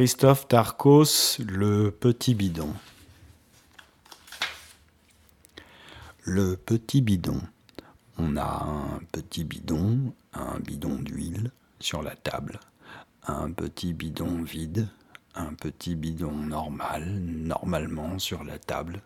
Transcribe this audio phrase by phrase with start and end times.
[0.00, 2.72] Christophe Tarkos, le petit bidon.
[6.24, 7.38] Le petit bidon.
[8.16, 11.50] On a un petit bidon, un bidon d'huile
[11.80, 12.60] sur la table,
[13.26, 14.88] un petit bidon vide,
[15.34, 19.02] un petit bidon normal, normalement sur la table,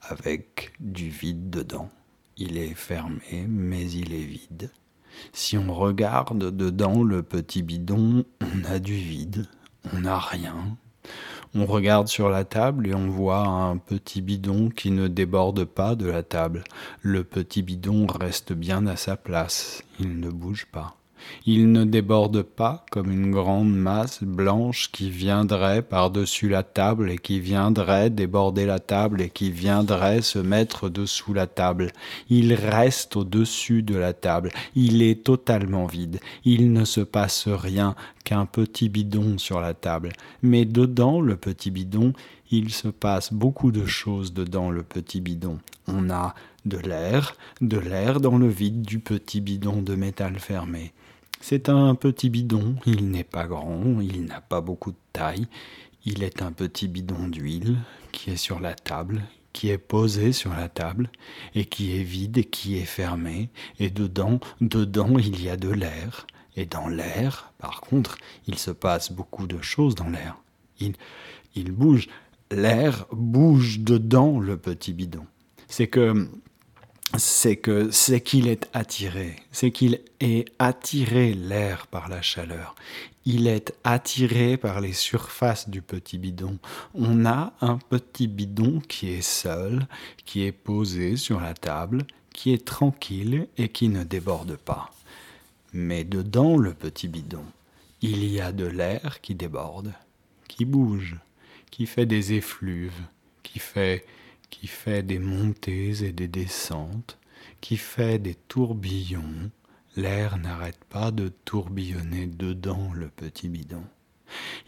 [0.00, 1.90] avec du vide dedans.
[2.38, 4.70] Il est fermé, mais il est vide.
[5.34, 9.46] Si on regarde dedans le petit bidon, on a du vide,
[9.92, 10.76] on n'a rien.
[11.54, 15.94] On regarde sur la table et on voit un petit bidon qui ne déborde pas
[15.94, 16.64] de la table.
[17.02, 20.96] Le petit bidon reste bien à sa place, il ne bouge pas.
[21.46, 27.18] Il ne déborde pas comme une grande masse blanche qui viendrait par-dessus la table et
[27.18, 31.92] qui viendrait déborder la table et qui viendrait se mettre dessous la table.
[32.30, 34.50] Il reste au-dessus de la table.
[34.74, 36.20] Il est totalement vide.
[36.44, 40.12] Il ne se passe rien qu'un petit bidon sur la table.
[40.42, 42.12] Mais dedans le petit bidon,
[42.50, 45.58] il se passe beaucoup de choses dedans le petit bidon.
[45.88, 50.92] On a de l'air, de l'air dans le vide du petit bidon de métal fermé.
[51.44, 55.48] C'est un petit bidon, il n'est pas grand, il n'a pas beaucoup de taille,
[56.04, 57.78] il est un petit bidon d'huile
[58.12, 61.10] qui est sur la table, qui est posé sur la table,
[61.56, 65.68] et qui est vide et qui est fermé, et dedans, dedans il y a de
[65.68, 70.36] l'air, et dans l'air, par contre, il se passe beaucoup de choses dans l'air.
[70.78, 70.92] Il,
[71.56, 72.06] il bouge,
[72.52, 75.26] l'air bouge dedans le petit bidon.
[75.66, 76.28] C'est que
[77.18, 82.74] c'est que c'est qu'il est attiré, c'est qu'il est attiré l'air par la chaleur.
[83.24, 86.58] Il est attiré par les surfaces du petit bidon.
[86.94, 89.86] On a un petit bidon qui est seul,
[90.24, 94.90] qui est posé sur la table, qui est tranquille et qui ne déborde pas.
[95.72, 97.44] Mais dedans le petit bidon,
[98.00, 99.92] il y a de l'air qui déborde,
[100.48, 101.16] qui bouge,
[101.70, 103.00] qui fait des effluves,
[103.42, 104.04] qui fait
[104.52, 107.18] qui fait des montées et des descentes,
[107.62, 109.50] qui fait des tourbillons.
[109.96, 113.82] L'air n'arrête pas de tourbillonner dedans le petit bidon.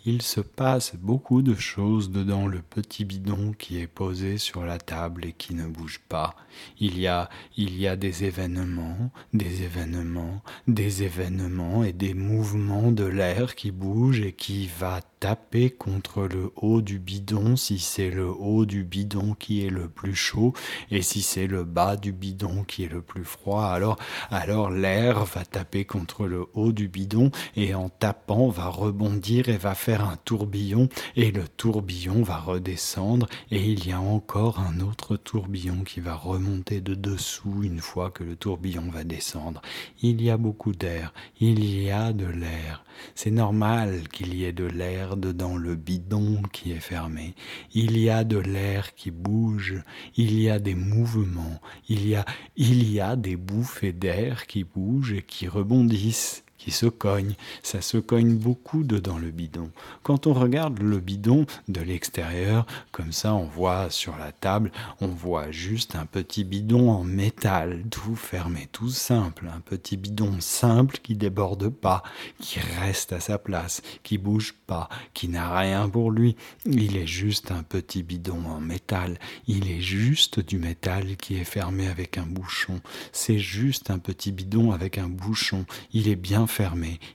[0.07, 4.79] Il se passe beaucoup de choses dedans le petit bidon qui est posé sur la
[4.79, 6.35] table et qui ne bouge pas.
[6.79, 12.91] Il y a, il y a des événements, des événements, des événements et des mouvements
[12.91, 18.11] de l'air qui bouge et qui va taper contre le haut du bidon si c'est
[18.11, 20.53] le haut du bidon qui est le plus chaud
[20.91, 23.97] et si c'est le bas du bidon qui est le plus froid alors
[24.31, 29.57] alors l'air va taper contre le haut du bidon et en tapant va rebondir et
[29.57, 34.81] va faire un tourbillon et le tourbillon va redescendre et il y a encore un
[34.81, 39.63] autre tourbillon qui va remonter de dessous une fois que le tourbillon va descendre.
[40.03, 42.85] Il y a beaucoup d'air, il y a de l'air.
[43.15, 47.35] C'est normal qu'il y ait de l'air dedans le bidon qui est fermé.
[47.73, 49.83] Il y a de l'air qui bouge,
[50.17, 52.25] il y a des mouvements, il y a,
[52.57, 57.35] il y a des bouffées d'air qui bougent et qui rebondissent qui se cogne.
[57.63, 59.71] Ça se cogne beaucoup dedans le bidon.
[60.03, 64.73] Quand on regarde le bidon de l'extérieur, comme ça on voit sur la table,
[65.03, 69.51] on voit juste un petit bidon en métal, tout fermé, tout simple.
[69.55, 72.03] Un petit bidon simple qui déborde pas,
[72.41, 76.35] qui reste à sa place, qui bouge pas, qui n'a rien pour lui.
[76.65, 79.19] Il est juste un petit bidon en métal.
[79.47, 82.81] Il est juste du métal qui est fermé avec un bouchon.
[83.13, 85.67] C'est juste un petit bidon avec un bouchon.
[85.93, 86.47] Il est bien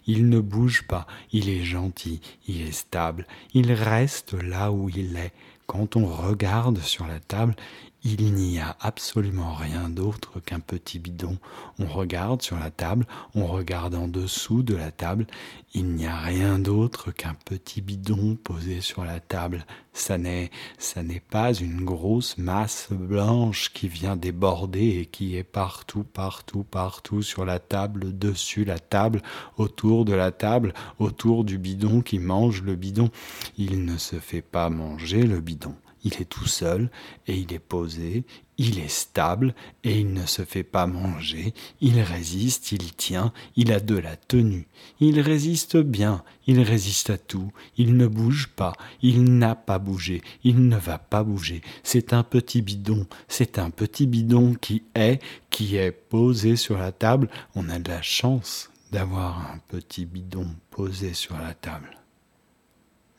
[0.08, 5.18] il ne bouge pas, il est gentil, il est stable, il reste là où il
[5.18, 5.32] est.
[5.68, 7.56] Quand on regarde sur la table,
[8.04, 11.38] il n'y a absolument rien d'autre qu'un petit bidon.
[11.80, 13.06] On regarde sur la table,
[13.36, 15.28] on regarde en dessous de la table,
[15.74, 19.66] il n'y a rien d'autre qu'un petit bidon posé sur la table.
[19.92, 25.44] Ça n'est, ça n'est pas une grosse masse blanche qui vient déborder et qui est
[25.44, 29.22] partout, partout, partout sur la table, dessus la table,
[29.58, 33.10] autour de la table, autour du bidon qui mange le bidon.
[33.58, 36.90] Il ne se fait pas manger le bidon il est tout seul
[37.28, 38.24] et il est posé,
[38.58, 43.72] il est stable et il ne se fait pas manger, il résiste, il tient, il
[43.72, 44.68] a de la tenue,
[45.00, 50.22] il résiste bien, il résiste à tout, il ne bouge pas, il n'a pas bougé,
[50.44, 55.22] il ne va pas bouger, c'est un petit bidon, c'est un petit bidon qui est,
[55.50, 60.48] qui est posé sur la table, on a de la chance d'avoir un petit bidon
[60.72, 61.98] posé sur la table.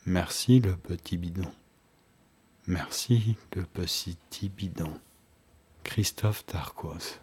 [0.05, 1.49] Merci le petit bidon.
[2.71, 4.93] Merci le petit bidon?
[5.83, 7.19] Christophe Tarquos.